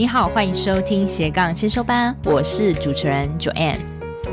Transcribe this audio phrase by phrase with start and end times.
[0.00, 3.76] 你好，欢迎收听斜杠先修班，我是主持人 Joanne。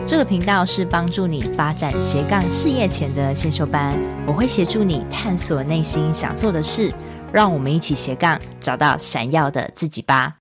[0.05, 6.93] 这个频道是帮助你发展斜杠事业前的先修班，我会协助你探索内心想做的事，
[7.33, 10.35] 让我们一起斜杠找到闪耀的自己吧。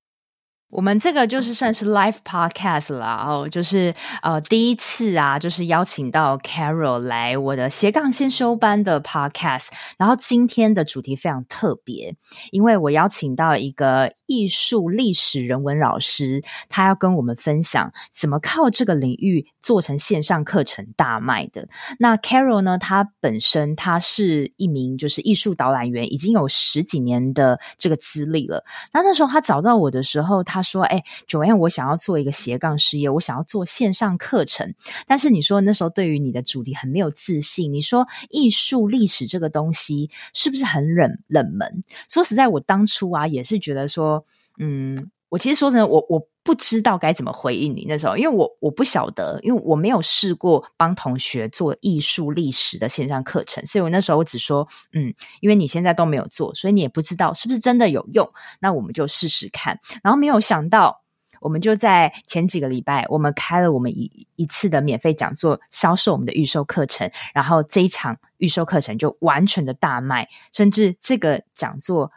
[0.68, 12.16] 我们这个就是算是 live podcast 啦，哦，就是呃第一次啊，就是邀请到 Carol 来我的斜杠先修班的 podcast，然后今天的主题非常特别，
[12.50, 21.68] 因为我邀请到一个艺术历史人文老师，他要跟我们分享怎么靠这个领域做成线上课程大卖的。
[21.98, 28.64] 那 Carol 呢，他本身他是一名就是艺术导览员，已经有十几年的这个资历了。
[28.92, 34.74] 那那时候他找到我的时候，他说：“哎，Joanne，我想要做一个斜杠事业，我想要做线上课程。
[35.06, 41.82] 但是你说那时候对于你的主题很没有自信，你说艺术历史这个东西是不是很冷冷门？
[42.08, 44.15] 说实在，我当初啊也是觉得说，
[44.58, 58.30] 嗯，我其实说真的，我我不知道该怎么回应你那时候，因为我我不晓得，因为我没有试过帮同学做艺术历史的线上课程，所以我那时候我只说，嗯，因为你现在都没有做，所以你也不知道是不是真的有用，
[58.60, 59.78] 那我们就试试看。
[60.04, 61.02] 然后没有想到，
[61.40, 72.12] 我们就在前几个礼拜，我们开了我们一一次的免费讲座，销售我们的预售课程，然后这一场预售课程就完全的大卖，甚至这个讲座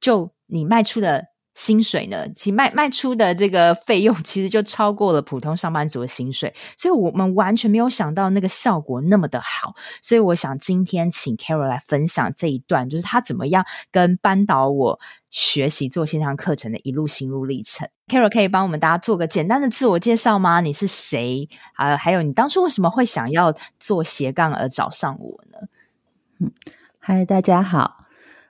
[0.00, 1.33] 就你卖出的。
[1.54, 2.28] 薪水呢？
[2.34, 9.74] 其卖卖出的这个费用， 其实就超过了普通上班族的薪水，所以我们完全没有想到那个效果那么的好。
[10.02, 14.98] 所以我想今天请 Carol 来分享这一段，就是他怎么样跟班导我
[15.30, 17.88] 学习做线上课程的一路心路历程。
[18.08, 20.60] Carol 可以帮我们大家做个简单的自我介绍吗？
[20.60, 21.48] 你是谁？
[21.74, 25.58] 啊，还有你当初为什么会想要做斜杠而找上我呢？
[26.40, 26.52] 嗯，
[26.98, 27.98] 嗨，大家好，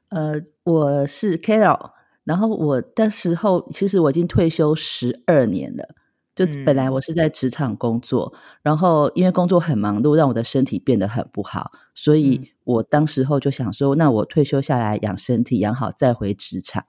[0.09, 1.94] 呃，我是 Carol。
[2.25, 5.95] 然后我的时候，其实我已经退休十二年了。
[6.35, 16.85] 就本来我是在职场工作，嗯、然后因为工作很忙碌，让我的身体变得很不好，所以我当时候就想说，那我退休下来养身体，养好再回职场。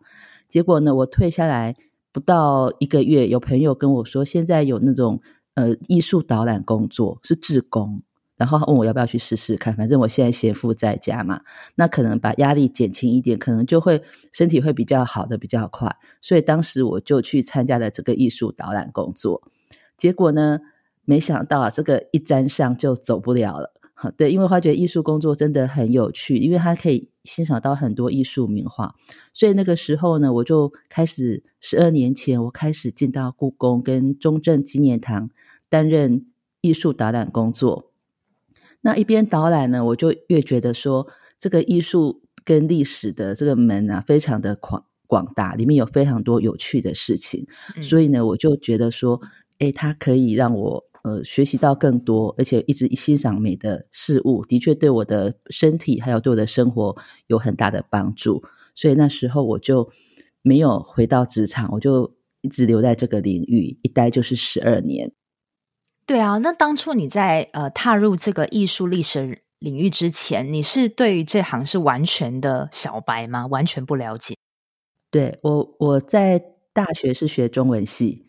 [0.47, 1.75] 结果呢，我退下来
[2.11, 5.21] 不到一个月，有朋友跟我说，现在有那种
[5.53, 8.01] 呃艺术导览工作是志工。
[8.37, 11.41] 然后他问我要不要去试试看，反正我现在闲赋在家嘛，
[11.75, 14.01] 那可能把压力减轻一点，可能就会
[14.31, 15.95] 身体会比较好的比较快。
[16.21, 19.41] 所以当时我就去参加了这个艺术导览工作，
[19.97, 20.59] 结果呢，
[21.05, 23.71] 没想到啊，这个一沾上就走不了了。
[24.17, 28.93] 对，因为发觉艺术工作真的很有趣，因为它可以欣赏到很多艺术名画。
[29.33, 35.29] 所以那个时候呢，我就开始十二年前，我开始进到故宫跟中正纪念堂
[35.69, 36.25] 担任
[36.59, 37.93] 艺术导览工作。
[38.85, 41.07] 那一边导览呢，我就越觉得说，
[41.39, 47.47] 这个艺术跟历史的这个门啊，非常的广广大，里面有非常多有趣的事情。
[47.75, 49.19] 嗯、所以呢，我就觉得说，
[49.57, 56.95] 诶，它可以让我呃学习到更多，而且一直欣赏美的事物，的确对我的身体还有对我的生活
[57.25, 58.43] 有很大的帮助。
[58.75, 59.89] 所以那时候我就
[60.43, 65.11] 没有回到职场，我就一直留在这个领域，一待就是十二年。
[66.05, 73.47] 对啊，那当初你在呃踏入这个艺术历史领域之前，你是对于这行是完全的小白吗？
[73.47, 74.35] 完全不了解？
[75.09, 78.25] 对，我我在大学是学中文系，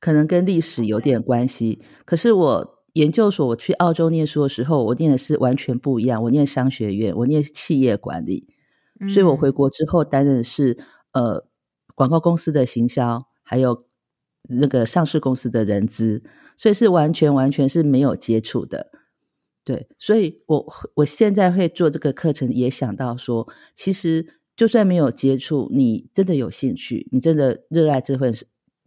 [0.00, 1.84] 可能跟历史有点关系。
[2.04, 6.20] 可是我研究所我去澳洲念书的时候，我念的是完全不一样。
[6.24, 8.48] 我念商学院，我念企业管理，
[8.98, 10.76] 嗯、所以我回国之后担任的是
[11.12, 11.46] 呃
[11.94, 13.84] 广告公司的行销，还有
[14.48, 16.22] 那个上市公司的人资。
[16.54, 18.92] 所以是完全完全是没有接触的，
[19.64, 28.32] 对，所以我我现在会做这个课程，也想到说，其实就算没有接触，你真的有兴趣，你真的热爱这份，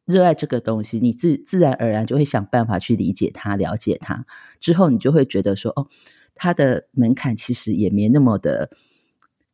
[0.06, 4.26] 热爱这个东西，你自自然而然就会想办法去理解它、了解它，
[4.62, 5.88] 之后你就会觉得说，哦，
[6.36, 8.70] 它的门槛其实也没那么的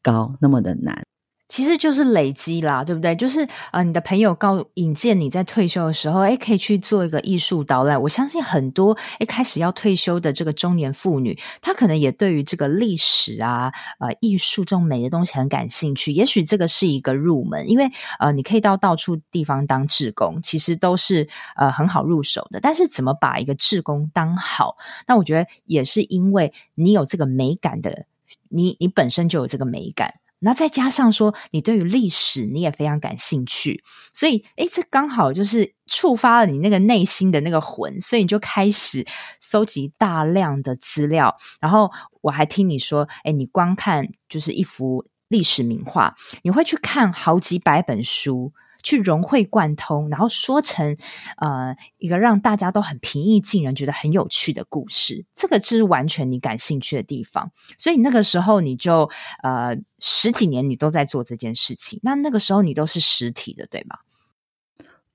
[0.04, 1.08] 高，那么的难。
[1.52, 3.14] 其实就是累积啦，对不对？
[3.14, 8.02] 就是呃，你的朋友告引荐你在退休的时候，诶，可以去做一个艺术导览。
[8.02, 13.70] 我相信很多诶开始要退休的这个中年妇女，她可能也对于这个历史啊、
[14.00, 16.14] 呃艺术这种美的东西很感兴趣。
[16.14, 21.28] 也许这个是一个入门，因为呃，你可以到到处地方当志工，其实都是
[21.58, 22.62] 呃很好入手的。
[22.62, 24.78] 但是怎么把一个志工当好？
[25.06, 28.06] 那我觉得也是因为你有这个美感的，
[28.48, 30.21] 你你本身就有这个美感。
[30.44, 39.06] 那再加上说，你对于历史你也非常感兴趣，所以诶，这刚好就是触发了你那个内心的那个魂，所以你就开始
[39.40, 41.38] 搜集大量的资料。
[41.60, 41.92] 然后
[42.22, 48.52] 我还听你说，诶，你光看就是一幅历史名画，你会去看好几百本书，
[48.84, 50.98] 去融会贯通，然后说成
[51.38, 55.26] 呃一个让大家都很平易近人、觉得很有趣的故事。
[55.36, 59.10] 这个是完全你感兴趣的地方，所以那个时候你就
[59.44, 62.00] 呃十几年你都在做这件事情。
[62.04, 63.98] 那那个时候你都是实体的，对吗？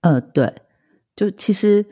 [0.01, 0.53] 呃，对，
[1.15, 1.85] 就其实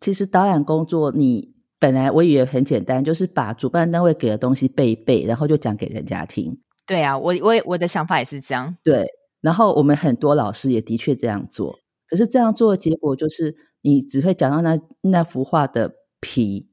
[0.00, 1.50] 其实导演工作你。
[1.80, 6.60] 本来我以为很简单，就是把主办单位给的东西背一背，然后就讲给人家听。
[6.86, 8.76] 对啊，我我我的想法也是这样。
[8.84, 9.06] 对，
[9.40, 11.78] 然后我们很多老师也的确这样做。
[12.06, 16.68] 可是这样做的结果就是，你只会讲到那那幅画的皮，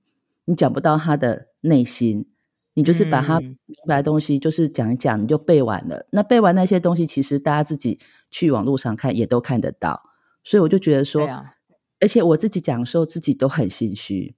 [0.46, 2.30] 你讲不到他的内心。
[2.74, 5.96] 你就是把他明白的东西，就是讲一讲，你就背完了。
[5.96, 6.06] 嗯。
[6.12, 8.00] 那背完那些东西，其实大家自己
[8.30, 10.00] 去网络上看也都看得到。
[10.44, 11.56] 所以我就觉得说，啊，
[12.00, 14.36] 而且我自己讲的时候，自己都很心虚。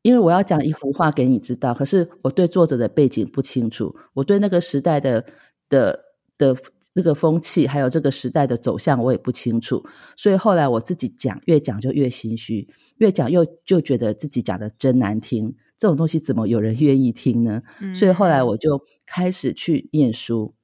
[0.00, 5.26] 因为我要讲一幅画给你知道，可是我对作者的背景不清楚，我对那个时代的
[5.68, 6.07] 的
[6.38, 6.56] 的
[6.94, 9.84] 这个风气，还有这个时代的走向，我也不清楚。
[10.16, 15.54] 所以后来我自己讲，越讲就越心虚，越讲又就觉得自己讲的真难听。
[15.76, 17.62] 这种东西怎么有人愿意听呢？
[17.80, 17.94] 嗯。
[17.94, 20.54] 所以后来我就开始去念书。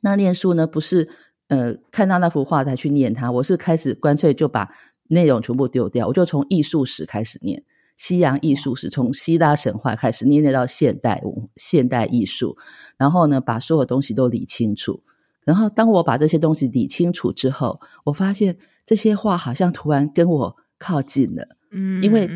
[0.00, 1.08] 那念书呢，不是
[1.48, 4.70] 呃看到那幅画才去念它，我是开始干脆就把
[5.08, 7.62] 内容全部丢掉，我就从艺术史开始念。
[8.00, 11.22] 西洋艺术是从希腊神话开始捏捏到现代
[11.54, 12.56] 现代艺术，
[12.96, 15.02] 然后呢，把所有东西都理清楚。
[15.44, 18.56] 然后当我把这些东西理清楚之后，我发现
[18.86, 21.46] 这些画好像突然跟我靠近了。
[21.72, 22.26] 嗯，因为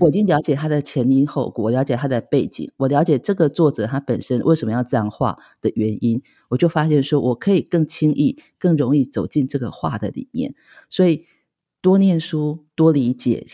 [0.00, 10.54] 我已经了解他的前因后果，我了解他的背景，我了解这个作者他本身为什么要这样画的原因，我就发现说我可以更轻易、更容易走进这个画的里面。
[10.88, 11.26] 所以
[11.82, 13.44] 多念书，多理解。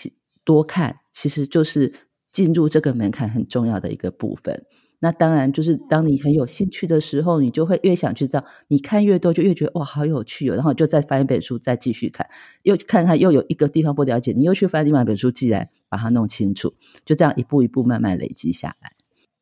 [0.47, 1.95] 多看，其实就是
[2.31, 4.67] 进入这个门槛很重要的一个部分。
[4.99, 8.45] 那当然，就是当你很有兴趣的时候，你就会越想去知道。
[8.69, 10.55] 你看越多，就越觉得哇，好有趣哦。
[10.55, 12.27] 然后就再翻一本书，再继续看，
[12.65, 16.75] 又看看又有一个地方不了解，你又去翻另外一本书，既然把它弄清楚。
[17.07, 18.93] 就这样一步一步慢慢累积下来。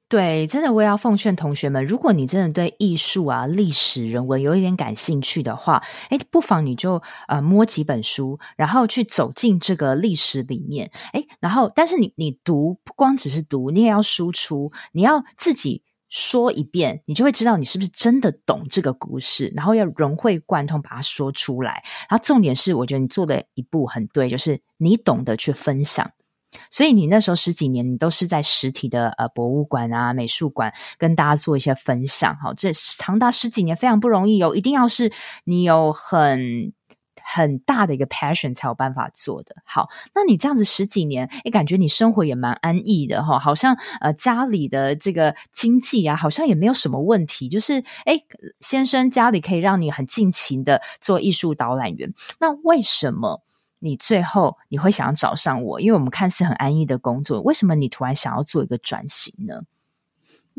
[0.07, 21.83] 对，真的，我也要奉劝同学们，如果你真的对艺术啊、历史、人文有一点感兴趣的话，哎，不妨你就呃摸几本书，然后去走进这个历史里面，诶，然后但是你你读不光只是读，你也要输出，你要自己说一遍，你就会知道你是不是真的懂这个故事，然后要融会贯通把它说出来。
[22.09, 26.11] 然后重点是，我觉得你做的一步很对，就是你懂得去分享。
[26.71, 35.13] 所以你那时候十几年，你都是在实体的呃博物馆啊、美术馆跟大家做一些分享，好，这长达十几年非常不容易哦，一定要是
[35.45, 36.73] 你有很
[37.25, 39.57] 很大的一个 passion 才有办法做的。
[39.65, 48.21] 好，那你这样子十几年，哎，感觉你生活也蛮安逸的哈，好像呃家里的这个经济啊，好像也没有什么问题，就是哎，
[48.61, 53.43] 先生家里可以让你很尽情的做艺术导览员，那为什么？
[53.81, 59.61] 你最后你会想要找上我，因为我们看似很安逸的工作，为什么你突然想要做一个转型呢？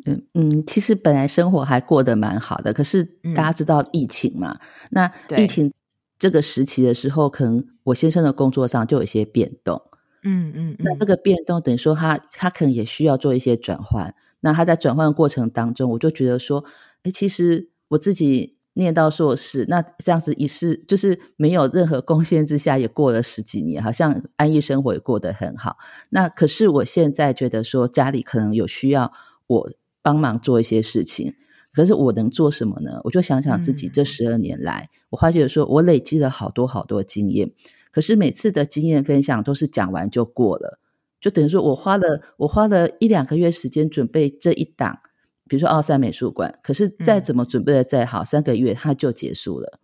[0.05, 3.03] 嗯嗯，其实本来生活还过得蛮好的，可是
[3.35, 4.55] 大家知道疫情嘛？
[4.59, 5.73] 嗯、那疫情
[6.17, 9.81] 这个时期的时候，可能我先生的工作上就有一些变动。
[10.23, 14.15] 嗯嗯，嗯，那这个变动等于说他他可能也需要做一些转换。
[14.39, 16.63] 那他在转换的过程当中，我就觉得说，
[17.03, 18.55] 哎，其实我自己。
[18.77, 25.77] 念到硕士，那这样子一试就是没有任何贡献之下，也过了十几年，好像安逸生活也过得很好。
[26.09, 29.13] 那可是我现在觉得说，家里可能有需要
[29.47, 31.35] 我帮忙做一些事情，
[31.75, 33.01] 可是我能做什么呢？
[33.03, 37.51] 我就想想自己这十二年来，嗯，我发觉说我累积了好多好多经验，
[37.91, 40.79] 可是每次的经验分享都是讲完就过了，
[41.19, 44.99] 就等于说我花了我花了一两个月时间准备这一档。
[45.47, 49.79] 比如说奥赛美术馆，可是再怎么准备的再好，嗯，三个月它就结束了。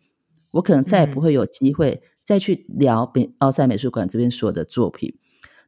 [0.50, 5.20] 我可能再也不会有机会再去聊奥奥赛美术馆这边所有的作品。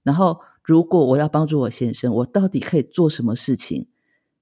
[0.02, 3.88] 然后，如果我要帮助我先生，我到底可以做什么事情？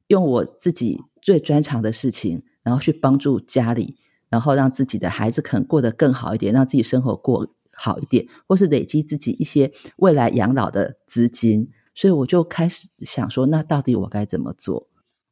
[0.08, 3.98] 用我自己最专长的事情，然后去帮助家里，
[4.30, 11.70] 然后让自己的孩子可能过得更好一点，让自己生活过好一点，或是累积自己一些未来养老的资金。
[11.94, 14.88] 所以我就开始想说，那到底我该怎么做？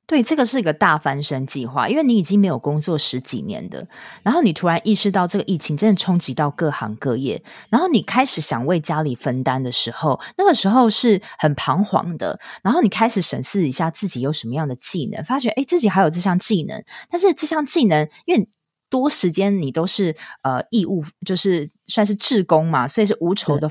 [0.09, 3.87] 对，这个是一个大翻身计划，因为你已经没有工作十几年的，
[4.23, 7.39] 然后你突然意识到这个疫情真的冲击到各行各业，
[7.69, 12.39] 然后你开始想为家里分担的时候，那个时候是很彷徨的。
[12.63, 18.49] 然后你开始审视一下自己有什么样的技能，发觉诶自己还有这项技能，但是这项技能因为
[18.89, 23.69] 多时间你都是呃义务，就是算是志工嘛，所以是无酬的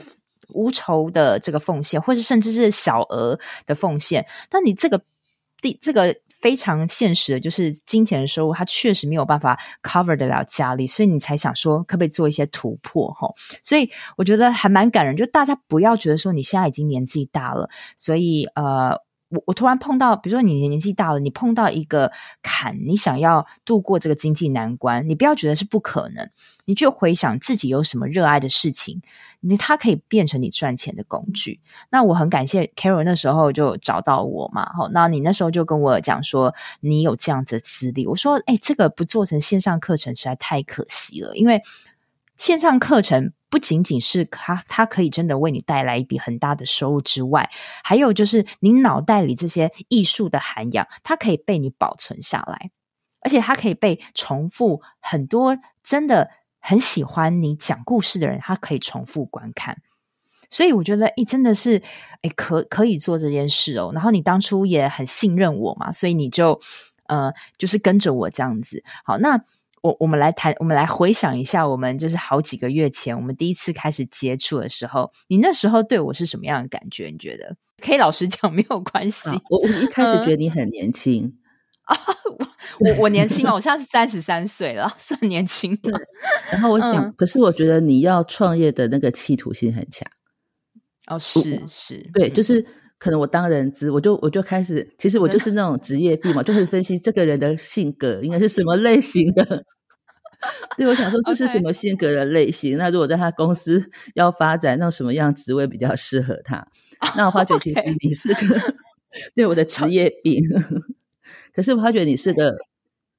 [0.54, 5.02] 无酬的这个奉献，或是甚至是小额的奉献，但你这个。
[5.60, 13.28] 第这个非常现实的，就是金钱的收入，它确实没有办法 cover 得了家里，所以你才想说可不可以做一些突破哈。
[13.62, 19.00] 所以我觉得还蛮感人，就大家不要觉得说你现在已经年纪大了，所以呃。
[19.30, 22.10] 我我突然碰到，比如说你年纪大了，你碰到一个
[22.42, 26.30] 坎，你想要度过这个经济难关，你不要觉得是不可能，
[26.64, 29.02] 你就回想自己有什么热爱的事情，
[29.40, 31.60] 你它可以变成你赚钱的工具。
[31.90, 41.62] 那我很感谢 Carol 那时候就找到我嘛，好，那你那时候就跟我讲说你有这样子的资历，我说诶，这个不做成线上课程实在太可惜了，因为
[42.38, 43.32] 线上课程。
[43.50, 47.48] 不仅仅是它，它可以真的为你带来一笔很大的收入之外，
[47.82, 52.70] 还有就是你脑袋里这些艺术的涵养，它可以被你保存下来，
[53.20, 54.82] 而且它可以被重复。
[55.00, 59.80] 很多真的很喜欢你讲故事的人，他可以重复观看。
[60.50, 61.82] 所以我觉得，诶，真的是，
[62.22, 63.90] 诶，可可以做这件事哦。
[63.94, 66.60] 然后你当初也很信任我嘛，所以你就，
[67.06, 68.84] 呃，就是跟着我这样子。
[69.04, 69.42] 好，那。
[69.82, 77.06] 我我们来谈，我们来回想一下，我们就是好几个月前，我们第一次开始接触的时候，你那时候对我是什么样的感觉？
[77.10, 77.56] 你觉得？
[77.80, 79.30] 可以老实讲，没有关系。
[79.30, 81.32] 啊、我我一开始觉得你很年轻
[81.86, 81.96] 啊，
[82.80, 85.92] 我我年轻啊，我现在是三十三岁了，算年轻的。
[86.50, 90.10] 然后我想、嗯，可是我觉得你要创业的那个企图心很强。
[91.06, 92.66] 哦，是是，对，就是
[92.98, 99.64] 可能我当人资，我就我就开始，其实我就是那种职业病嘛， 就会分析这个人的性格应该是什么类型的。
[100.76, 102.78] 对，我想说这是什么性格的类型？Okay.
[102.78, 106.58] 那如果在他公司 要发展，那什么样职位比较适合他
[107.00, 108.74] ？Oh, 那我发觉其实你是个、
[109.34, 110.40] 对我的职业病，
[111.52, 112.56] 可是我发觉你是个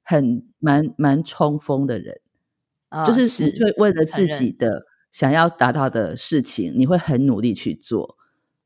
[0.03, 2.21] 很蛮蛮冲锋的人
[2.89, 8.17] ，oh, 就是你会为了自己的想要达到的事情，你会很努力去做。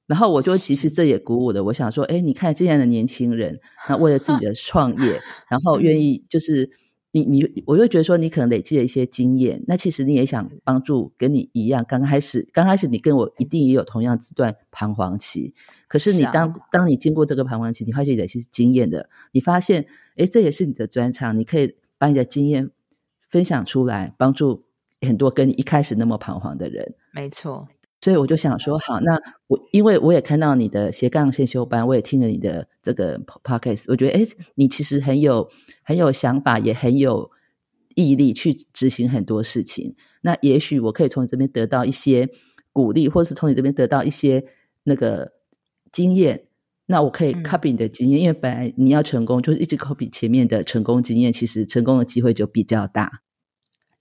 [0.07, 6.69] 然后我就其实这也鼓舞了，我想说，哎，你看这样的年轻人，那为了自己的 创业，然后愿意就是。
[7.15, 15.53] 你你，我就觉得说，你可能累积了一些经验，那其实你也想帮助跟你一样，刚开始刚开始你跟我一定也有同样这段彷徨期，
[15.87, 19.85] 可是你当当你经过这个彷徨期，你发现有些经验的，你发现，
[20.17, 22.71] 哎，这也是你的专长，你可以把你的经验
[23.29, 24.63] 分享出来，帮助
[25.01, 26.95] 很多跟你一开始那么彷徨的人。
[27.11, 27.67] 没错。
[28.03, 29.17] 所以我就想说，好，那
[29.47, 35.49] 我因为我也看到你的斜杠先修班，我也听了你的这个 podcast，我觉得，诶，你其实很有
[35.83, 37.31] 很有想法，也很有
[37.95, 39.95] 毅力去执行很多事情。
[40.19, 42.27] 那也许我可以从你这边得到一些
[42.73, 44.43] 鼓励，或是从你这边得到一些
[44.83, 45.31] 那个
[45.89, 46.47] 经验。
[46.87, 53.21] 那我可以 copy 你的经验，嗯，因为本来你要成功，就是一直 copy 前面的成功经验，其实成功的机会就比较大。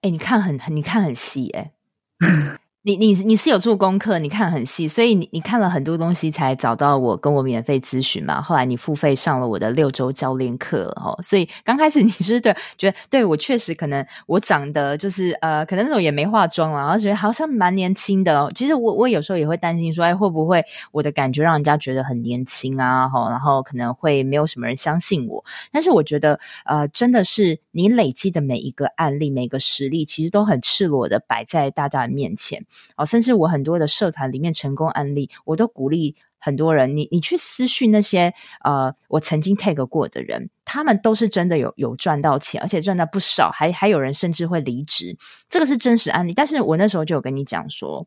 [0.00, 1.70] 诶，你看很很，你看很细，诶。
[2.84, 8.42] 你你你是有做功课，你看很细，所以你你看了很多东西才找到我，跟我免费咨询嘛。
[8.42, 18.50] 后来你付费上了我的六周教练课哦，所以刚开始你是对觉得对我确实可能我长得就是呃，可能那种也没化妆啊，然后觉得好像蛮年轻的哦。
[18.52, 23.08] 其实我我有时候也会担心说，哎，会不会我的感觉让人家觉得很年轻啊？
[23.08, 25.44] 哈，然后可能会没有什么人相信我。
[25.70, 32.66] 但是我觉得呃，真的是你累积的每一个案例，每个实例，其实都很赤裸的摆在大家的面前。
[32.96, 38.32] 哦，甚至我很多的社团里面成功案例，我都鼓励很多人，你你去私讯那些
[38.64, 45.16] 呃，我曾经 take 过的人，他们都是真的有有赚到钱，而且赚到不少，还还有人甚至会离职，
[45.48, 46.32] 这个是真实案例。
[46.34, 48.06] 但是我那时候就有跟你讲说，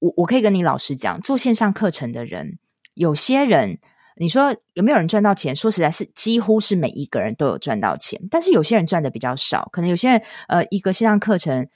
[0.00, 2.58] 我我可以跟你老实讲，做线上课程的人，
[2.92, 3.78] 有些人
[4.16, 5.56] 你说有没有人赚到钱？
[5.56, 11.66] 说实在是几乎是每一个人都有赚到钱，但是有些人赚的比较少，可能有些人呃，一个线上课程。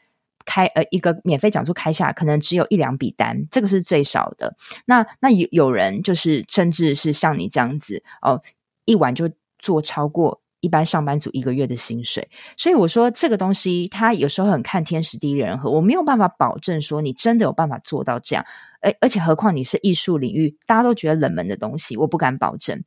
[0.48, 4.56] 开呃一个免费讲座开下，可能只有一两笔单，这个是最少的。
[4.86, 8.40] 那那有有人就是甚至是像你这样子哦，
[8.86, 12.26] 一晚就做超过一般上班族一个月的薪水。
[12.56, 18.42] 所以我说这个东西，它有时候很看天时地利人和，我没有办法保证说你真的有办法做到这样。
[18.80, 22.82] 而而且何况你是艺术领域，大家都觉得冷门的东西，我不敢保证。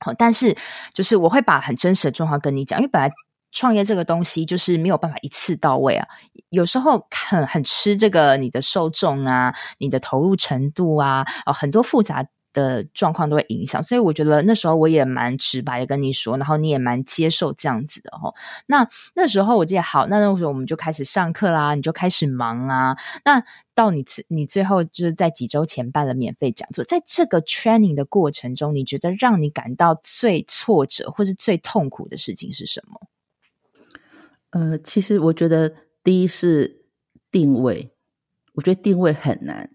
[0.00, 0.54] 好，但是
[0.92, 3.10] 就是我会把很真实的状况跟你讲，因为本来。
[3.52, 6.08] 创业这个东西就是没有办法一次到位啊，
[6.50, 18.34] 有时候很很吃这个你的受众啊，你的投入程度啊，哦，很多复杂的状况都会影响，所以我觉得那时候我也蛮直白的跟你说，然后你也蛮接受这样子的齁。
[18.66, 22.94] 那那时候我记得好，那那时候我们就开始上课啦，你就开始忙啊。
[23.24, 23.42] 那
[23.74, 33.00] 到你你最后就是在几周前办了免费讲座，在这个 training 的过程中，你觉得让你感到最挫折或是最痛苦的事情是什么？
[34.52, 36.84] 呃，其实我觉得第一是
[37.30, 37.92] 定位，
[38.54, 39.70] 我觉得定位很难，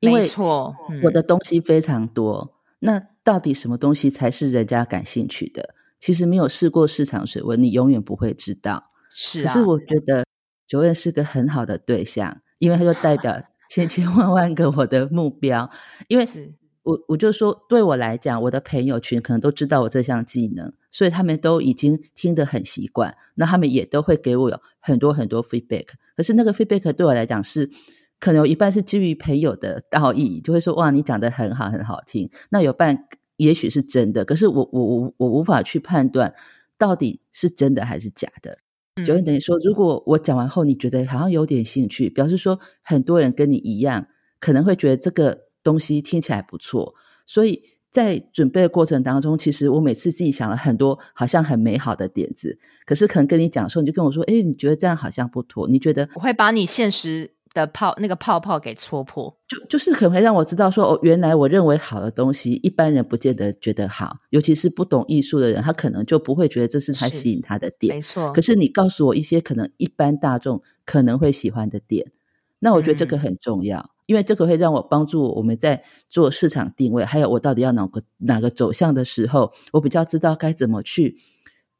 [0.00, 2.54] 因为错，我的东西非常多。
[2.80, 5.74] 嗯、那到底什么东西才是人家感兴趣的？
[5.98, 8.84] 其实没有试过市场水温，你永远不会知道。
[9.12, 10.24] 是、啊，可是我觉得
[10.68, 15.68] Joanne 是个很好的对象，因为它就代表千千万万个我的目标。
[16.08, 16.24] 因为
[16.82, 23.16] 我我就说，对我来讲，我的朋友群可能都知道我这项技能，所以他们都已经听得很习惯。
[23.34, 25.86] 那他们也都会给我有很多很多 feedback。
[26.16, 27.70] 可是那个 feedback 对我来讲是，
[28.18, 32.30] 可能有一半是基于朋友的道义，就会说哇，你讲得很好，很好听。
[32.50, 33.06] 那有半。
[33.40, 36.34] 也许是真的，可是我我我我无法去判断
[36.76, 38.58] 到底是真的还是假的。
[38.96, 44.08] 嗯、就等于说，如果我讲完后你觉得好像有点兴趣，表示说很多人跟你一样，
[44.40, 46.94] 可能会觉得这个东西听起来不错。
[47.26, 57.32] 所以在准备的过程当中，其实我每次自己想了很多好像很美好的点子，可是可能跟你讲的时候，你就跟我说：“哎，你觉得这样好像不妥？”你觉得我会把你现实。
[57.52, 67.96] 的泡那个泡泡给戳破，就就是可能会让我知道说哦，原来我认为好的东西，一般人不见得觉得好，尤其是不懂艺术的人，他可能就不会觉得这是他吸引他的点。
[67.96, 68.32] 没错。
[68.32, 72.12] 可是你告诉我一些可能一般大众可能会喜欢的点，
[72.60, 81.16] 那我觉得这个很重要，嗯、因为这个会让我帮助我们在做市场定位，还有我到底要哪个哪个走向的时候，我比较知道该怎么去。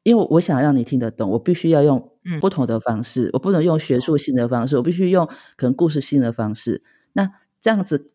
[0.04, 2.08] 因为我想让你听得懂，我必须要用
[2.40, 6.84] 不同的方式，嗯、我不能用学术性的方式，我必须用可能故事性的方式。
[7.14, 7.28] 那
[7.60, 8.06] 这样子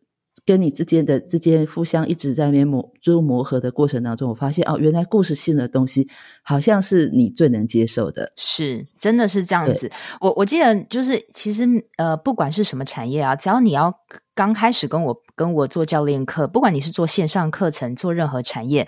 [0.44, 6.08] 跟你之间的之间互相一直在那边磨，就磨合的过程当中，我发现哦，原来故事性的东西
[6.44, 9.90] 好像是你最能接受的，是真的是这样子。
[10.20, 11.66] 我我记得就是其实
[11.98, 13.94] 呃，不管是什么产业啊，只要你要
[14.34, 18.88] 刚开始跟我跟我做教练课，不管你是做线上课程，做任何产业。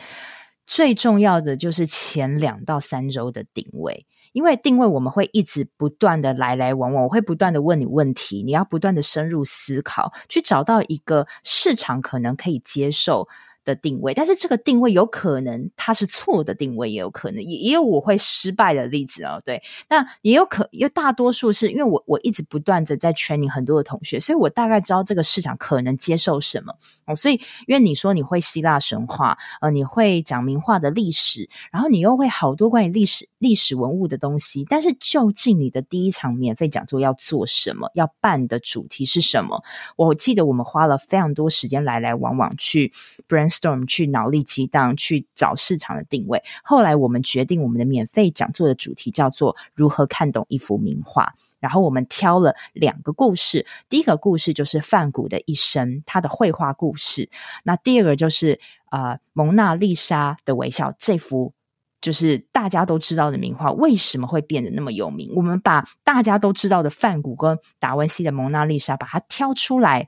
[0.66, 13.28] 最重要的就是前两到三周的定位，因为定位我们会一直不断的来来往往，我会不断的问你问题，你要不断的深入思考，去找到一个市场可能可以接受
[13.68, 19.42] 的定位，但是这个定位有可能它是错的定位，也有可能也也有我会失败的例子哦。
[19.44, 26.74] 对，那也有可，因为大多数是因为我我一直不断的在 training 很多的同学，所以我大概知道这个市场可能接受什么
[27.06, 27.14] 哦。
[27.14, 27.36] 所以
[27.68, 37.92] 因为你说你会希腊神话，呃，你会讲名画的历史，然后你又会好多关于历史历史文物的东西，但是究竟你的第一场免费讲座要做什么？
[37.94, 39.62] 要办的主题是什么？
[39.98, 42.94] 我记得我们花了非常多时间来来往往去
[43.28, 51.34] brand Storm 去脑力激荡去找市场的定位，后来我们决定我们的免费讲座的主题叫做如何看懂一幅名画。
[51.60, 57.30] 然后我们挑了两个故事，第一个故事就是梵谷的一生，他的绘画故事。
[57.64, 58.60] 那第二个就是
[58.92, 61.54] 呃蒙娜丽莎的微笑，这幅
[62.00, 65.34] 就是大家都知道的名画为什么会变得那么有名？
[65.36, 70.08] 我们把大家都知道的梵谷跟达文西的蒙娜丽莎把它挑出来。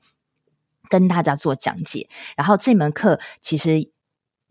[0.89, 3.89] 跟大家做讲解，然后这门课其实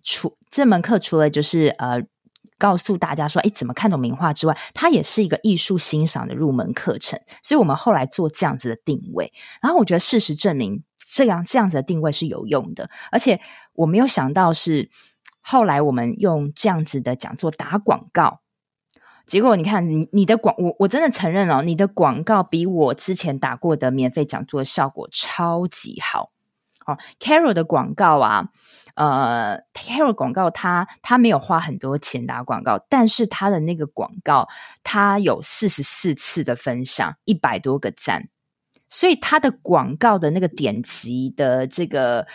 [0.03, 2.01] 除这门课除了就是呃
[2.57, 7.20] 告诉大家说，诶，怎么看懂名画之外，它也是一个艺术欣赏的入门课程。
[7.42, 13.40] 所以我们后来做这样子的定位，然后我觉得事实证明这样这样子的定位是有用的，而且
[13.74, 14.90] 我没有想到是
[15.40, 18.40] 后来我们用这样子的讲座打广告。
[19.28, 26.30] 结果你看，你你的广我我真的承认哦，你的广告比我之前打过的免费讲座效果超级好。
[26.86, 28.48] 哦，Carol 的广告啊，
[28.94, 34.48] 呃，Carol 广告他他没有花很多钱打广告，但是他的那个广告，
[34.82, 38.30] 他有四十四次的分享，一百多个赞，
[38.88, 42.26] 所以他的广告的那个点击的这个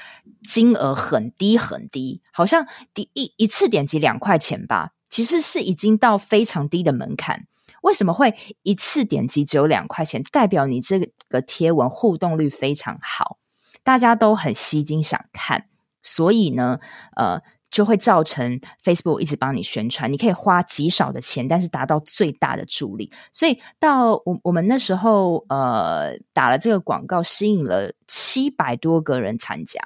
[0.47, 4.91] 金额很低很低，好像第一一次点击两块钱吧。
[5.13, 7.45] 其实是已经到非常低的门槛，
[7.83, 10.23] 为什么会一次点击只有两块钱？
[10.31, 13.37] 代表你这个贴文互动率非常好，
[13.83, 15.67] 大家都很吸睛想看，
[16.01, 16.79] 所以呢，
[17.15, 20.11] 呃，就会造成 Facebook 一直帮你宣传。
[20.11, 23.11] 你可以花极少的钱，但是达到最大的助力。
[23.31, 29.79] 所以到我我们那时候，呃，打了这个广告，吸引了七百多个人参加，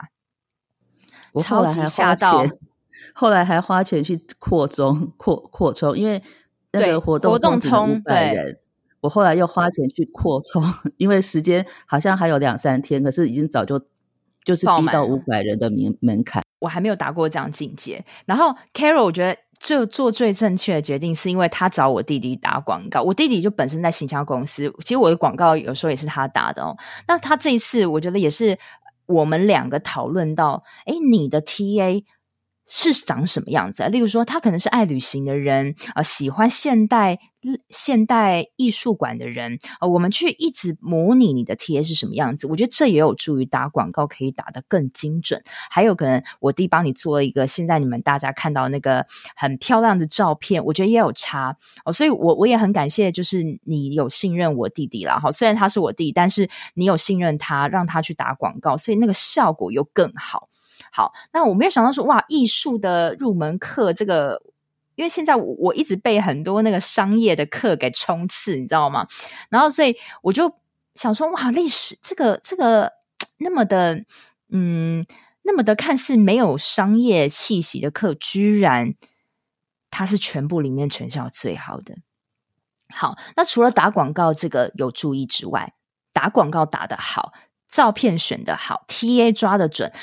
[1.34, 2.46] 我超级吓到。
[3.14, 6.22] 后来还花钱去扩充、扩扩充，因为
[6.72, 8.60] 那个活动活动充五百人。
[9.00, 10.62] 我后来又花钱去扩充，
[10.98, 13.80] 因为时间好像还有两三天，可是已经早就
[14.44, 16.42] 就是逼到五百人的门门槛。
[16.60, 18.04] 我还没有达过这样境界。
[18.26, 23.04] 然后 Carol，我觉得就做最正确的决定，是因为他找我弟弟打广告。
[23.04, 26.76] 我弟弟就本身在行销公司，其实我的广告有时候也是他打的哦。
[27.08, 28.58] 那他这一次，我觉得也是
[29.06, 32.04] 我们两个讨论到，哎，你的 TA。
[32.68, 33.90] 是长什么样子啊？
[33.90, 37.18] 例如说，他可能是爱旅行的人，呃，喜欢现代
[37.70, 45.42] 现代艺术馆的人，呃，我们去一直模拟你的 TA 是什么样子，我觉得这也有助于打广告可以打得更精准。
[45.70, 49.06] 还有可能我弟帮你做了一个现在你们大家看到那个
[49.38, 51.94] 很漂亮的照片，我觉得也有差哦。
[51.94, 55.18] 所以我我也很感谢，就是你有信任我弟弟啦。
[55.18, 60.50] 哈，虽然他是我弟，但是你有信任他，让他去打广告，所以那个效果又更好。
[60.98, 64.42] 好，那我没有想到说，哇，艺术的入门课这个，
[64.96, 69.06] 因为现在我，我一直被很多那个商业的课给冲刺，你知道吗？
[69.50, 70.52] 然后所以我就
[70.96, 72.94] 想说，哇，历史这个这个
[73.38, 74.06] 那么的，
[74.50, 75.06] 嗯，
[75.44, 78.96] 那么的看似没有商业气息的课，居然
[79.92, 81.94] 它是全部里面成效最好的。
[82.92, 85.76] 好，那除了打广告这个有注意之外，
[86.12, 87.34] 打广告打得好，
[87.70, 89.94] 照片选得好，TA 抓得准。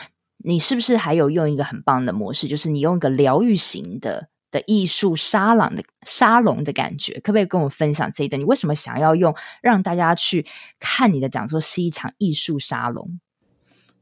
[0.47, 7.15] 你是不是还有用一个很棒的模式，就是你用一个疗愈型的的艺术沙龙的沙龙的感觉？
[7.15, 8.39] 可不可以跟我分享这一点？
[8.39, 10.45] 你为什么想要用让大家去
[10.79, 13.19] 看你的讲座是一场艺术沙龙？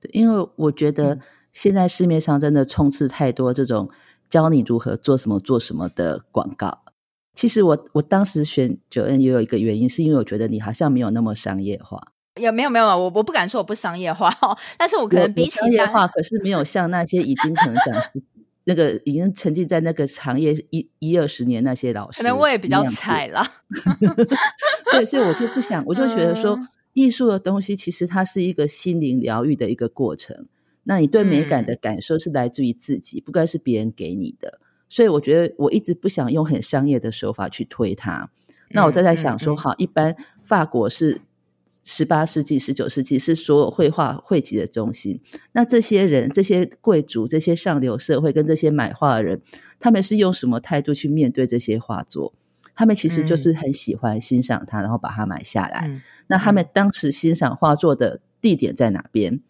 [0.00, 1.20] 对，因为我觉得
[1.52, 3.88] 现在市面上真的充斥太多这种
[4.28, 6.82] 教你如何做什么做什么的广告。
[7.34, 12.11] 其实我我当时选 Joanne 也有一个原因，是因为我觉得你好像没有那么商业化。
[12.40, 14.34] 也没有没有，我我不敢说我不商业化，
[14.78, 17.94] 但是我可能比起商业化，可是没有像那些已经可能讲
[18.64, 23.44] 那个已经沉浸在那个行业一一二十年那些老师，可能我也比较菜了。
[24.92, 26.58] 对，所以我就不想，我就觉得说，
[26.94, 30.46] 艺术的东西其实它是一个心灵疗愈的一个过程。
[30.84, 34.58] 那你对美感的感受是来自于自己，不该是别人给你的。
[34.88, 38.30] 所以我觉得我一直不想用很商业的手法去推它。
[38.70, 41.20] 那我再在想说，好，一般法国是。
[41.84, 45.20] 十八世纪、十九世纪是所有绘画汇集的中心。
[45.52, 49.42] 那这些人、这些贵族、这些上流社会跟这些买画的人，
[49.80, 52.34] 他们是用什么态度去面对这些画作？
[52.74, 55.88] 他们其实就是很喜欢欣赏它，然后把它买下来。
[55.88, 59.40] 嗯、那他们当时欣赏画作的地点在哪边？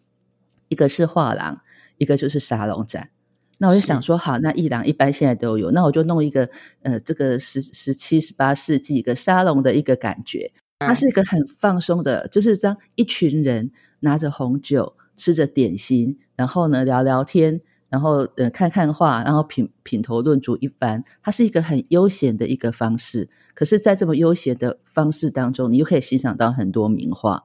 [0.67, 1.61] 一个是画廊，
[1.97, 3.11] 一个就是沙龙展。
[3.59, 6.49] 那我就想说，好，那艺廊一般现在都有，那我就弄一个
[6.81, 10.51] 呃，这个十十七、十八世纪一个沙龙的一个感觉。
[10.87, 21.03] 它是一个很放松的，就是这样一群人拿着红酒，吃着点心，然后呢聊聊天，然后呃看看画，然后品品头论足一番。
[21.21, 23.29] 它是一个很悠闲的一个方式。
[23.53, 27.43] 可是，在这么悠闲的方式当中，你又可以欣赏到很多名画，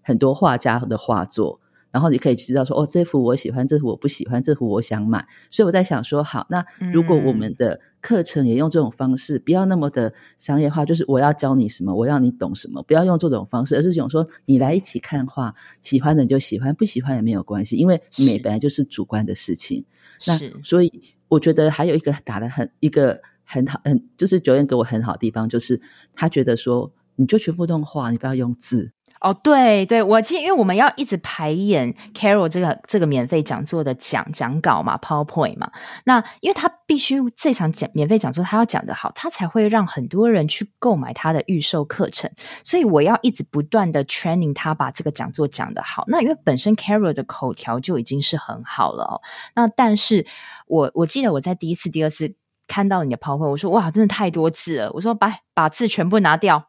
[0.00, 1.60] 很多画家的画作。
[1.90, 5.26] 然后你可以知道说，哦，这幅我喜欢，这幅我不喜欢，这幅我想买。
[5.50, 19.84] 所以我在想说，好，那如果我们的课程也用这种方式，嗯、不要那么的商业化，就是我要教你什么，我要你懂什么，不要用这种方式，而是想说，你来一起看画，喜欢的你就喜欢，不喜欢也没有关系，因为美本来就是主观的事情。
[20.18, 25.80] 是那所以我觉得还有一个打的很一个很好，很就是 Joanne 给我很好的地方，就是
[26.14, 28.92] 他觉得说，你就全部动画，你不要用字。
[29.20, 35.70] 哦，对对，我其实因为我们要一直排演 Carol 这个这个免费讲座的讲讲稿嘛，PowerPoint 嘛，
[36.04, 42.30] 那因为他必须这场讲免费讲座他要讲得好，他才会让很多人去购买他的预售课程，
[42.64, 46.04] 所以我要一直不断的 training 他把这个讲座讲得好。
[46.06, 49.20] 那因为本身 Carol 的口条就已经是很好了，
[49.54, 50.24] 那但是
[50.66, 52.34] 我我记得我在第一次、第二次
[52.66, 56.68] 看到你的 PowerPoint，我说哇，真的太多字了，我说把把字全部拿掉。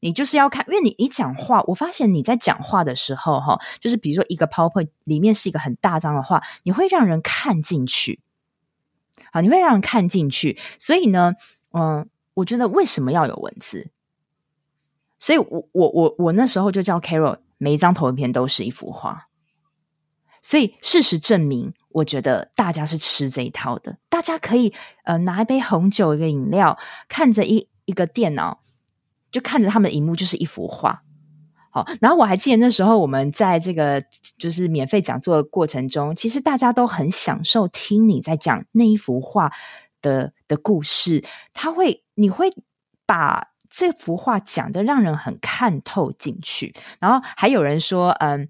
[0.00, 8.20] 你就是要看，因为你你讲话，我发现你在讲话的时候，哈，就是比如说一个 PowerPoint 里面是一个很大张的话，你会让人看进去，
[9.30, 10.58] 好，你会让人看进去。
[10.78, 11.34] 所以呢，
[11.72, 13.90] 嗯，我觉得为什么要有文字？
[15.18, 19.28] 所以我我我我那时候就叫 Carol，每一张投影片都是一幅画。
[20.40, 23.98] 所以事实证明，我觉得大家是吃这一套的。
[24.08, 24.72] 大家可以
[25.04, 28.62] 呃拿一杯红酒，一个饮料，看着一一个电脑。
[29.30, 31.02] 就看着他们的荧幕就是一幅画，
[31.70, 34.02] 好，然后我还记得那时候我们在这个
[34.38, 39.52] 就是免费讲座的过程中，其实大家都很享受听你在讲那一幅画
[40.02, 42.52] 的的故事，他会你会
[43.06, 48.48] 把这幅画讲得让人很看透进去，然后还有人说，嗯。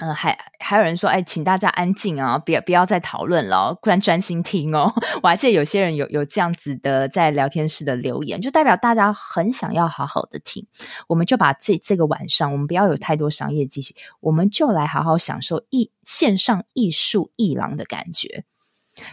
[0.00, 4.92] 嗯、还还有人说，哎，请大家安静啊，不要不要再讨论了，不然专心听哦。
[5.22, 10.66] 我还记得有些人有有这样子的在聊天室的留言，就代表大家很想要好好的听。
[11.08, 18.44] 我们就把这这个晚上，我们不要有太多商业机器，我们就来好好享受艺线上艺术艺廊的感觉。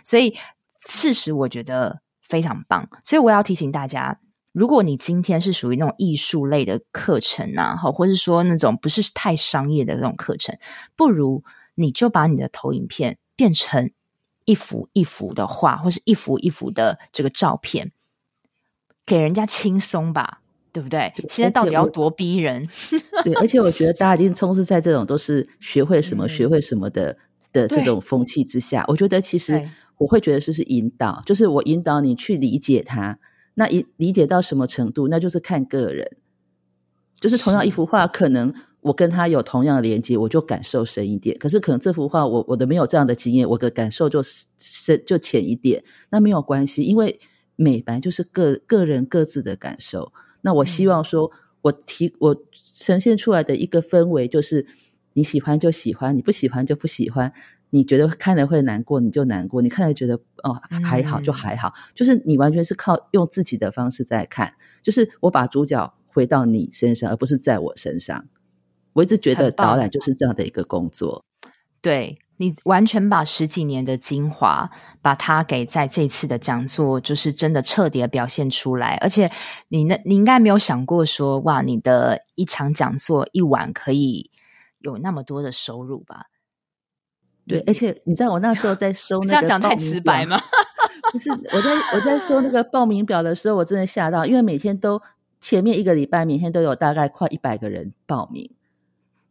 [0.04, 0.38] 所以
[0.88, 4.20] 事实我觉得非常棒，所以我要提醒大家。
[4.56, 10.58] 如果你今天是属于那种艺术类的课程啊，好，或者说那种不是太商业的那种课程，
[10.96, 11.44] 不如
[11.76, 13.92] 你就把你的投影片变成
[14.46, 17.92] 一幅一幅的画，或是一幅一幅的这个照片，
[19.06, 20.40] 给人家轻松吧，
[20.72, 21.12] 对不对？
[21.18, 22.66] 对，现在到底要多逼人？
[23.26, 27.18] 对，而且我觉得大家一定充斥在这种都是学会什么、嗯、学会什么的
[27.52, 28.86] 的这种风气之下。
[28.88, 33.20] 我觉得其实我会觉得这是引导，就是我引导你去理解它。
[33.56, 36.16] 那一理解到什么程度，那就是看个人。
[37.20, 41.36] 就是同样一幅画，可能我跟他有同样的连接，我就感受深一点。
[41.40, 44.22] 可是可能这幅画，我我的没有这样的经验，我的感受就
[44.58, 45.84] 深就浅一点。
[46.10, 47.20] 那没有关系，因为
[47.56, 50.12] 美白就是个个人各自的感受。
[50.42, 52.36] 那我希望说，我提我
[52.74, 54.68] 呈现出来的一个氛围，就是
[55.14, 57.32] 你喜欢就喜欢，你不喜欢就不喜欢。
[57.70, 61.74] 你觉得看了会难过，你就难过；你看了觉得哦还好，就还好。
[61.94, 64.54] 就是你完全是靠用自己的方式在看。
[64.84, 65.94] 就是我把主角。
[66.16, 68.30] 回到你身上，而不是在我身上。
[68.94, 71.26] 我一直觉得导览就是这样的一个工作。
[71.82, 78.96] 对，你完全把十几年的精华，把它给在这次的讲座，就是真的彻底的表现出来。
[79.02, 79.30] 而且
[79.68, 84.32] 你那，你应该没有想过说，哇，你的一场讲座一晚可以
[84.80, 86.28] 有那么多的收入吧？
[87.48, 90.40] 对，而且你知道我那时候在收那个，这样讲太直白吗？
[91.12, 95.02] 不是，我在我在收那个报名表的时候，我真的吓到，因为每天都。
[95.42, 98.50] 前面一个礼拜，每天都有大概快一百个人报名。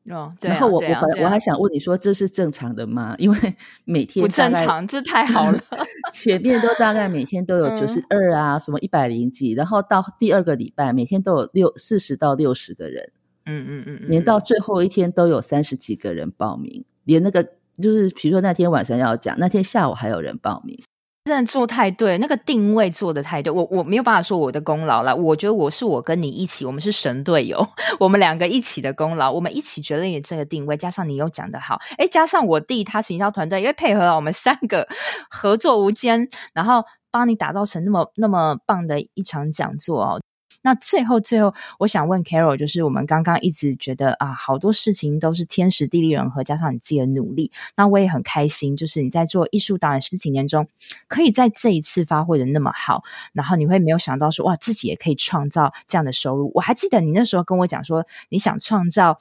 [0.08, 3.16] 哦，对啊，然后我、啊、我我还想问你说，这是正常的吗？
[3.18, 3.36] 因为
[3.84, 5.58] 每天不正常，这太好了。
[6.14, 13.10] 前面都大概每天都有九十二啊，嗯、什么一百零几，然后到第二个礼拜，每天都有六四十到六十个人。
[13.46, 20.78] 嗯嗯嗯，连到最后一天都有三十几个人报名，连那个就是比如说那天晚上要讲，那天下午还有人报名。
[21.24, 25.16] 真的做太对，那个定位做的太对，我我没有办法说我的功劳了。
[25.16, 27.66] 我觉得我是我跟你一起，我们是神队友，
[27.98, 34.86] 我们两个一起的功劳，我们一起决定这个定位，加上你又讲得好，诶，加上我弟他行销团队，因为配合了我们三个
[35.30, 40.20] 合作无间，然后帮你打造成那么那么棒的一场讲座哦。
[40.66, 47.52] 那最后，最后，我想问 Carol，就是我们刚刚一直觉得啊，好多事情都是天时地利人和，加上你自己的努力。
[47.76, 50.66] 那我也很开心，就是你在做艺术导演十几年中，
[51.06, 53.02] 可以在这一次发挥的那么好。
[53.34, 56.50] 然后你会没有想到说，哇，自己也可以创造这样的收入。
[56.54, 59.18] 我还记得你那时候跟我讲说，你想创造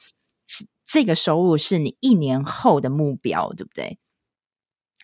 [0.88, 3.98] 这个收入是你一年后的目标，对不对？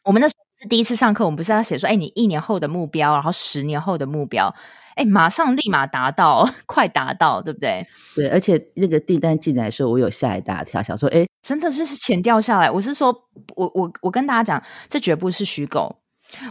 [0.06, 4.56] 我们那时候是第一次上课，我们不是要写说，哎，你一年后的目标，然后十年后的目标。
[5.00, 7.88] 哎，马上立马达到， 快达到，对不对？
[8.14, 12.70] 对，而且那个订单进来的时候，我有吓一大跳，想说，哎，真的是钱掉下来。
[12.70, 13.16] 我是说，
[13.56, 15.96] 我我我跟大家讲，这绝不是虚构，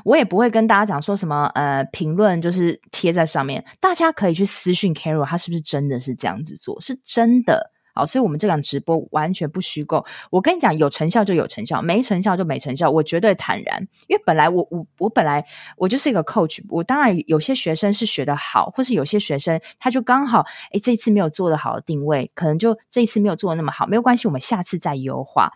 [0.03, 6.81] 我也不会跟大家讲说什么，呃，评论就是贴在上面，大家可以去私讯 Carol，他是不是真的是这样子做？
[6.81, 7.71] 是真的。
[7.99, 10.07] 好，所以，我们这场直播完全不虚构。
[10.31, 12.89] 我跟你讲，有成效就有成效，没成效就没成效。
[12.89, 15.45] 我绝对坦然，因为本来我我我本来
[15.77, 16.61] 我就是一个 coach。
[16.69, 25.51] 我当然有些学生是学得好，或是有些学生他就刚好，诶，这一次没有做得好的定位，可能就这一次没有做的那么好，没有关系，我们下次再优化。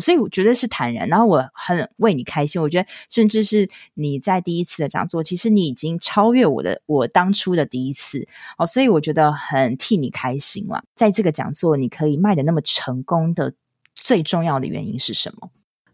[0.00, 2.60] 所以我觉得是坦然，然后我很为你开心。
[2.60, 10.82] 我觉得甚至是你在第一次的讲座，其实你已经超越我的我当初的第一次哦，所以我觉得很替你开心嘛。
[10.94, 13.54] 在这个讲座你可以卖的那么成功的
[13.94, 15.50] 最重要的原因是什么？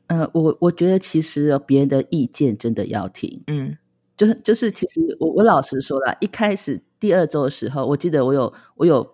[0.08, 3.76] 呃，我我觉得其实别人的意见真的要听，嗯，
[4.16, 9.13] 就是就是其实我我老实说了，一开始第二周的时候，我记得我有我有。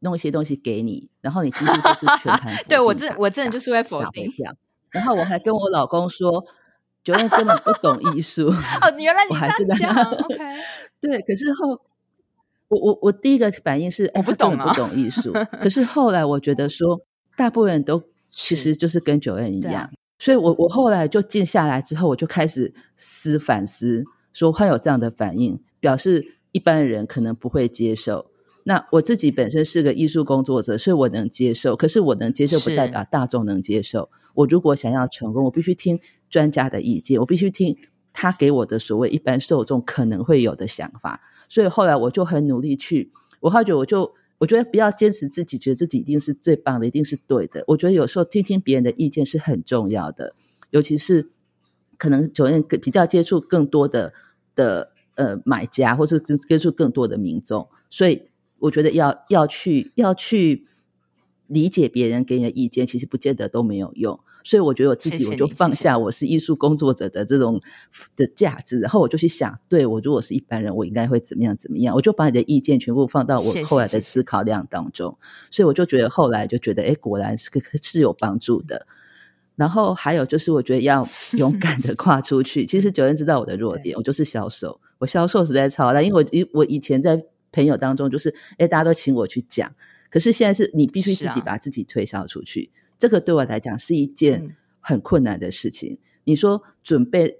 [0.00, 2.54] 弄一些东西给你，然后你几乎就是全盘。
[2.68, 4.30] 对，我真我真的就是会否定。
[4.90, 6.44] 然后我还跟我老公说
[7.04, 8.48] ，Joanne 根本不懂艺术。
[8.82, 9.34] 哦，原来 你
[9.66, 10.36] 这样 OK。
[11.00, 11.80] 对，可是后
[12.68, 15.32] 我我我第一个反应是，哎，不懂啊，不懂艺术。
[15.60, 17.00] 可是后来我觉得说，
[17.36, 28.29] 大部分人都其实就是跟 Joanne 一样，所以我我后来就静下来之后，我就开始思反思，说会有这样的反应，表示一般人可能不会接受。
[28.62, 31.74] 那我自己本身是个艺术工作者，所以我能接受。
[31.76, 34.10] 可是我能接受，不代表大众能接受。
[34.34, 37.78] 我如果想要成功，我必须听专家的意见，我必须听
[38.12, 41.20] 他给我的所谓一般受众可能会有的想法。
[41.48, 47.64] 所以后来我就很努力去，我后来觉我就我觉得不要坚持自己，觉得自己一定是最棒的，一定是对的。
[47.66, 50.34] 我觉得有时候听听别人的意见是很重要的，
[50.68, 51.30] 尤其是
[51.96, 54.12] 可能九月比较接触更多的
[54.54, 58.29] 的呃买家，或是接触更多的民众，所以。
[58.60, 60.66] 我觉得要要去要去
[61.46, 64.20] 理解别人给你的意见，其实不见得都没有用。
[64.42, 67.60] 所以我觉得我自己，我就放下我是艺术工作者的这种
[68.16, 71.94] 的价值，然后我就去想，对，我如果是一般人，我应该会怎么样怎么样？
[71.94, 75.18] 我就把你的意见全部放到我后来的思考量当中。
[75.50, 78.86] 所以我就觉得后来就觉得，哎，果然是个是有帮助的。
[79.56, 82.64] 然后还有就是，我觉得要 勇敢的跨出去。
[82.64, 89.72] 其实 Joanne 知道我的弱点，我就是销售，我销售实在超烂，因为我以我以前在朋友当中就是，哎，大家都请我去讲，
[90.10, 95.92] 可是现在是你必须自己把自己推销出去，啊、这个对我来讲是一件很困难的事情。
[95.94, 97.38] 嗯、你说准备。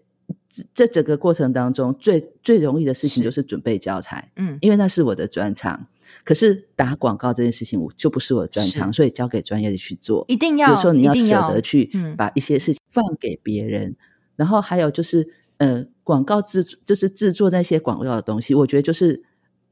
[0.72, 5.86] 这整个过程当中，最最容易的事情就是准备教材，嗯，因为那是我的专长。
[6.24, 10.24] 可是打广告这件事情，我就不是我的专长，所以交给专业的去做。
[10.28, 13.96] 一定要，有时候你要舍得去把一些事情放给别人。
[14.36, 19.22] 然后还有就是，呃，广告制就是制作那些广告的东西，我觉得就是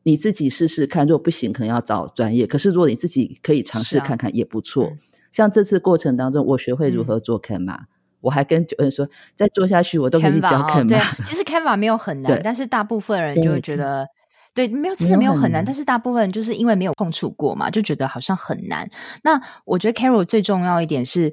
[0.05, 2.47] 你自己试试看，如果不行，可能要找专业。
[2.47, 4.93] 可是如果你自己可以尝试看看，也不错。
[5.31, 7.81] 像这次过程当中，我学会如何做 Canva。
[8.21, 10.89] 我还跟 Joanne 说，再做下去我都可以教 Canva。
[10.89, 14.07] 对，其实 Canva 没有很 难，但是大部分人就会觉得，
[14.55, 18.89] 对，没有真的没有很难，但是大部分人就是因为没有碰触过嘛，就觉得好像很难。
[19.23, 21.33] 那我觉得 Carol 最重要一点是，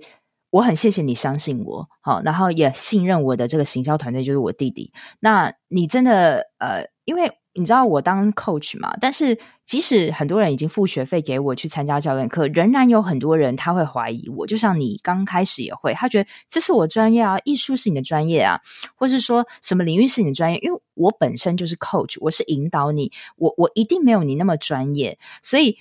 [0.51, 4.91] 我很谢谢你相信我，好，然后也信任我的这个行销团队，就是我弟弟。
[5.21, 7.32] 那你真的呃，因为。
[7.57, 8.95] 你知道我当 coach 嘛？
[8.99, 14.45] 但是即使很多人已经付学费给我去参加教练课，仍然有很多人他会怀疑我。
[14.45, 18.59] 就像你刚开始也会，他觉得这是我专业啊，艺术是你的专业啊，
[18.95, 20.59] 或是说什么领域是你的专业？
[20.59, 25.77] 因为我本身就是 coach，我是引导你，我我一定没有你那么专业，所以，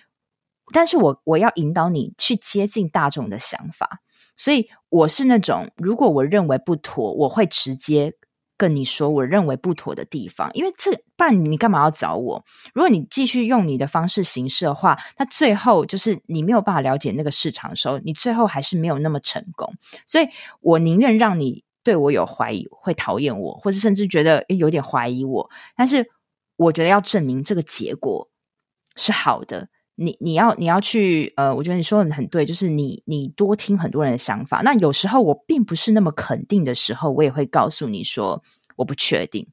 [0.72, 4.00] 但是我我要引导你去接近大众的想法，
[4.36, 8.14] 所以我是那种如果我认为不妥，我会直接。
[8.68, 12.44] 你说，我认为不妥的地方，因为这不然你干嘛要找我？
[12.74, 19.72] 如果你继续用你的方式行事的话，那最后就是你没有办法了解那个市场的时候，你最后还是没有那么成功。
[20.06, 20.26] 所以
[20.60, 26.10] 我宁愿让你对我有怀疑，会讨厌我，或者甚至觉得有点怀疑我，但是
[26.56, 28.28] 我觉得要证明这个结果
[28.96, 29.68] 是好的。
[29.96, 34.60] 你你要你要去呃，我觉得你说的很对，就是你你多听很多人的想法。
[34.64, 38.42] 那有时候我并不是那么肯定的时候，我也会告诉你说
[38.76, 39.46] 我不确定。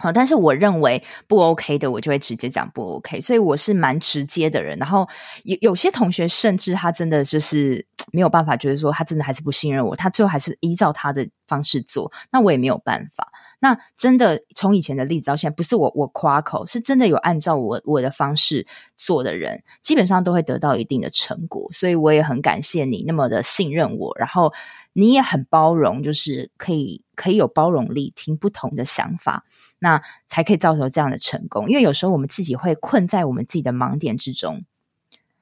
[0.00, 3.20] 好，但是我认为不 OK 的，我就会直接讲不 OK。
[3.20, 4.78] 所以我是蛮直接的人。
[4.78, 5.08] 然后
[5.42, 13.26] 有有些同学甚至他真的就是 没有办法，觉得说他真的还是不信任我，他最后还是依照他的方式做，那我也没有办法。
[13.60, 18.66] 那真的从以前的例子到现在，不是我我夸口，是真的有按照我我的方式
[18.96, 21.68] 做的人，基本上都会得到一定的成果。
[21.72, 24.52] 所以我也很感谢你那么的信任我，然后
[24.92, 29.44] 你也很包容，就是可以可以有包容力，听不同的想法，
[29.78, 31.68] 那才可以造成这样的成功。
[31.68, 34.64] 因为有时候我们自己会困在我们自己的盲点之中，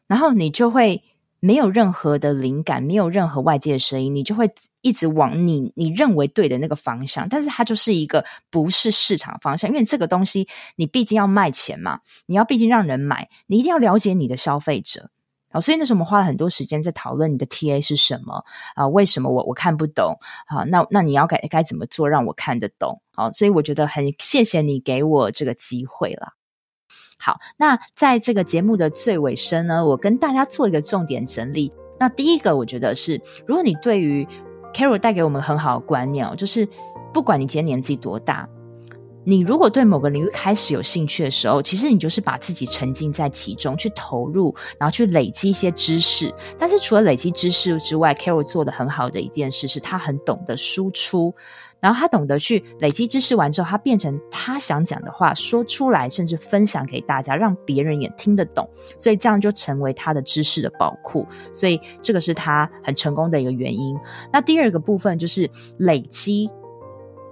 [0.07, 1.03] 然后你就会。
[1.47, 4.51] 没有任何的灵感，没有任何外界的声音，你就会
[4.83, 15.09] 一直往你你认为对的那个方向，但是它就是一个不是市场方向，因为这个东西你毕竟要卖钱嘛，你要毕竟让人买，你一定要了解你的消费者。
[15.53, 18.89] 好，所以那时候我们花了很多时间在讨论你的 TA 是什么啊？
[18.89, 20.19] 为什么我我看不懂？
[20.49, 23.01] 好，那那你要该该怎么做让我看得懂？
[23.13, 26.33] 好，所以我觉得很谢谢你给我这个机会了。
[27.19, 31.73] 好，那在这个节目的最尾声呢，我跟大家做一个重点整理。
[31.99, 34.27] 那第一个，我觉得是，如果你对于
[34.75, 36.69] Carol 带给我们很好的观念哦，就是
[37.13, 38.47] 不管你今天年纪多大，
[39.25, 46.33] 你如果对某个领域开始有兴趣的时候，其实你就是把自己沉浸在其中，去投入，然后去累积一些知识。
[46.59, 51.35] 但是除了累积知识之外，Carol 做的很好的一件事是，他很懂得输出。
[51.87, 58.69] 然后他懂得去累积知识完之后，他变成他想讲的话说出来，甚至分享给大家，让别人也听得懂。
[58.99, 61.25] 所以这样就成为他的知识的宝库。
[61.53, 63.97] 所以这个是他很成功的一个原因。
[64.33, 66.51] 那第二个部分就是累积，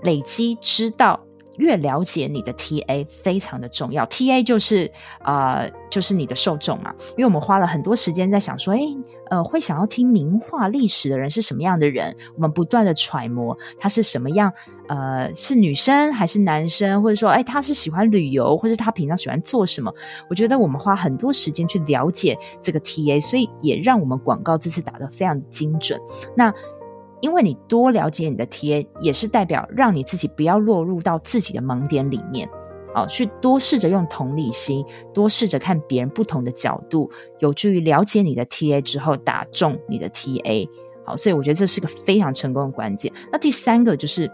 [0.05, 1.19] 累积知道。
[1.59, 4.91] 越了解你的 TA 非常的重要，TA 就是
[5.23, 8.97] 呃就是你的受众嘛，因为我们花了很多时间在想说，诶
[9.31, 12.15] 呃会想要听名画历史的人是什么样的人？
[12.35, 14.53] 我们不断的揣摩他是什么样，
[14.89, 19.93] 呃是女生还是男生，或者说诶他是喜欢旅游，或者他平常喜欢做什么？
[20.29, 25.99] 我觉得我们花很多时间去了解这个 TA，所以也让我们广告这次打得非常精准。
[26.37, 26.53] 那
[27.25, 32.47] 因为你多了解你的 TA，也是代表让你自己不要落入到自己的盲点里面，
[32.95, 34.85] 哦，去多试着用同理心，
[35.15, 40.69] 多试着看别人不同的角度，有助于了解你的 TA 之后打中你的 TA。
[41.07, 43.11] 好，所以我觉得这是个非常成功的关键。
[43.33, 44.31] 那第三个就是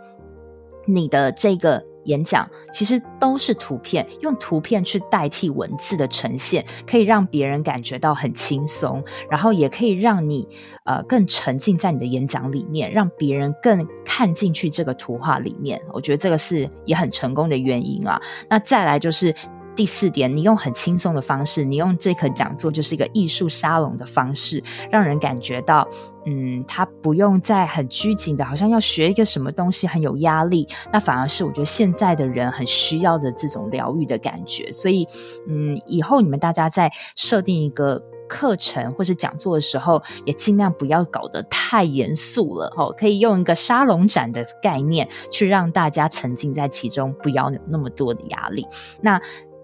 [0.85, 1.89] 你的这个。
[2.04, 10.48] 演讲其实都是图片，用图片去代替文字的呈现，可以让别人感觉到很轻松，然后也可以让你
[10.84, 15.80] 呃更沉浸在你的演讲里面，让别人更看进去这个图画里面。
[15.92, 18.20] 我觉得这个是也很成功的原因啊。
[18.48, 19.34] 那再来就是
[19.76, 25.88] 第四点，你用很轻松的方式，你用这个讲座就是一个艺术沙龙的方式，让人感觉到，
[26.26, 34.70] 嗯，他不用再很拘谨的，好像要学一个什么东西很有压力，那反而是我觉得现在的人很需要的这种疗愈的感觉。
[34.70, 35.08] 所以，
[35.48, 48.66] 嗯，以后你们大家在设定一个课程或是讲座的时候，也尽量不要搞得太严肃了，哦，可以用一个沙龙展的概念去让大家沉浸在其中，不要有那么多的压力。
[49.00, 49.18] 那。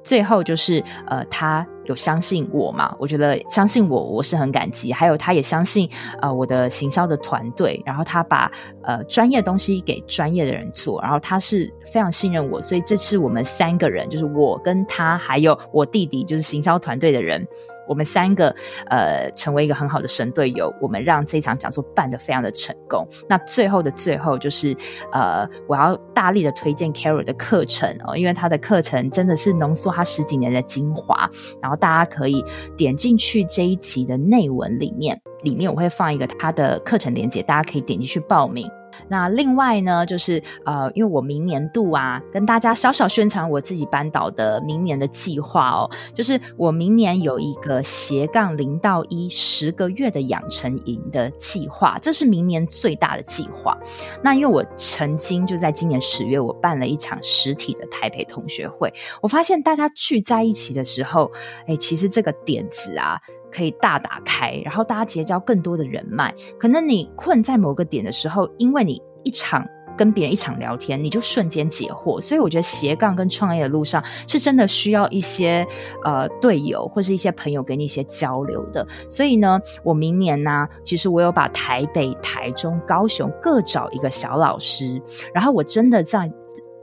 [0.06, 2.94] 最后就是，呃，他有相信我嘛？
[2.96, 4.92] 我觉得相信我，我是很感激。
[4.92, 5.90] 还有，他也相信，
[6.22, 7.82] 呃，我的行销的团队。
[7.84, 8.48] 然后他把
[8.84, 11.02] 呃专业东西给专业的人做。
[11.02, 17.44] 然后他是非常信任我，所以这次我们三个人，就是我跟他，还有我弟弟，就是行销团队的人。
[17.86, 18.54] 我们三个
[18.88, 23.06] 呃成为一个很好的神队友，我们让这场讲座办得非常的成功。
[23.28, 24.76] 那最后的最后，就是
[25.12, 31.30] 呃我要大力的推荐 Carol 的课程哦，因为他的课程真的是浓缩他十几年的精华。
[31.62, 32.44] 然后大家可以
[32.76, 38.68] 点进去这一集的内文里面，里面我会放一个他的课程链接，大家可以点进去报名。
[39.08, 53.76] 那另外呢，就是呃，因为我明年度啊，跟大家小小宣传我自己班导的明年的计划哦，就是我明年有一个斜杠零到一十个月的养成营的计划，这是明年最大的计划。
[54.22, 61.30] 那因为我曾经就在今年十月，我办了一场实体的台北同学会，我发现大家聚在一起的时候，
[61.66, 63.20] 哎，其实这个点子啊。
[63.50, 66.34] 可以大打开，然后大家结交更多的人脉。
[66.58, 69.66] 可能你困在某个点的时候，因为你一场
[69.96, 72.20] 跟别人一场聊天，你就瞬间解惑。
[72.20, 75.66] 所以我觉得斜杠跟创业的路上是真的需要一些
[76.04, 78.86] 呃队友或是一些朋友给你一些交流的。
[79.08, 85.00] 所以呢，我明年呢，其实我有把台北、台中、高雄各找一个小老师，
[85.32, 86.30] 然后我真的在。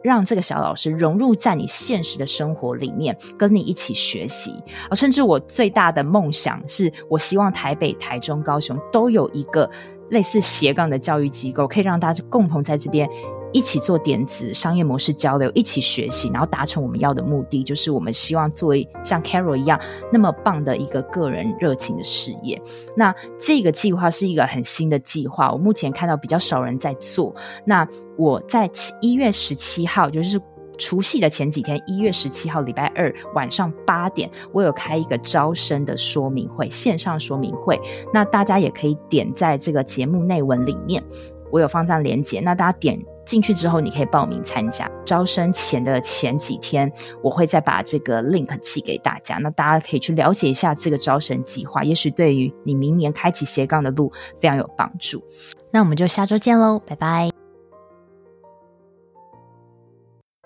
[0.04, 4.52] 让这个小老师融入在你现实的生活里面，跟你一起学习。
[4.90, 9.70] 啊甚至我最大的梦想是，我希望台北、台中、高雄都有一个
[10.10, 13.10] 类似斜杠的教育机构，可以让大家共同在这边。
[13.54, 19.80] 一起做点子商业模式交流，一起学习，然后达成我们要的目的，就是我们希望作为像 Carol 一样
[20.12, 22.62] 那么棒的一个个人热情的事业。
[22.98, 27.34] 那这个计划是一个很新的计划，我目前看到比较少人在做。
[27.64, 27.88] 那
[28.18, 28.70] 我在
[29.02, 30.42] 一月十七号，就是
[30.78, 37.80] 除夕的前几天，一月十七号礼拜二晚上八点，我有开一个招生的说明会，线上说明会。
[38.12, 41.04] 那大家也可以点在这个节目内文里面，
[41.52, 43.00] 我有放上链接，那大家点。
[43.26, 44.90] 进去之后，你可以报名参加。
[45.06, 55.24] 招生前的前几天，我会再把这个 link 寄给大家，那大家可以去了解一下这个招生计划，也许对于你明年开启斜杠的路非常有帮助。
[55.72, 57.30] 那我们就下周见喽，拜拜！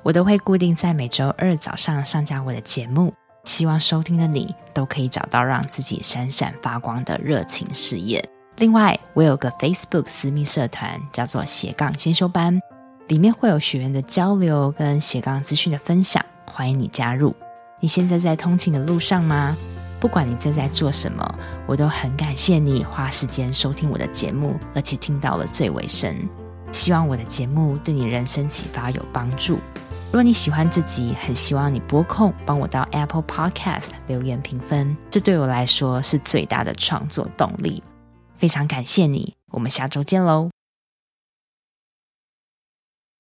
[0.03, 3.13] 我都会固定在每周二早上上架我的节目，
[3.43, 8.23] 希望收听的你都可以找到让自己闪闪发光的热情事业。
[8.60, 12.60] 另外，我有个 Facebook 私密社团，叫做斜杠先修班，
[13.08, 17.36] 里面会有学员的交流跟斜杠资讯的分享，欢迎你加入。
[17.80, 19.55] 你现在在通勤的路上吗？
[19.99, 21.24] 不管你正在做什么，
[21.68, 26.16] 我都很感谢你花时间收听我的节目，而且听到了最尾声。
[26.72, 29.60] 希望我的节目对你人生启发有帮助。
[30.08, 37.84] 如果你喜欢这集，很希望你拨空帮我到 Apple Podcast 留言评分，这对我来说是最大的创作动力。
[38.38, 40.50] 非常感谢你，我们下周见喽。